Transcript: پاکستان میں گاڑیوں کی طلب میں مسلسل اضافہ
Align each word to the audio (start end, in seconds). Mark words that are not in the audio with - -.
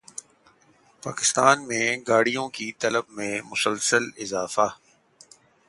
پاکستان 1.03 1.67
میں 1.67 1.97
گاڑیوں 2.07 2.47
کی 2.49 2.71
طلب 2.79 3.03
میں 3.09 3.41
مسلسل 3.45 4.03
اضافہ 4.17 4.67